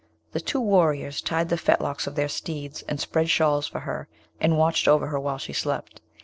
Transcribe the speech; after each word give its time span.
The 0.31 0.39
two 0.39 0.59
warriors 0.59 1.21
tied 1.21 1.49
the 1.49 1.59
fetlocks 1.59 2.07
of 2.07 2.15
their 2.15 2.27
steeds, 2.27 2.81
and 2.89 2.99
spread 2.99 3.29
shawls 3.29 3.67
for 3.67 3.81
her, 3.81 4.07
and 4.39 4.57
watched 4.57 4.87
over 4.87 5.05
her 5.09 5.19
while 5.19 5.37
she 5.37 5.53
slept. 5.53 6.01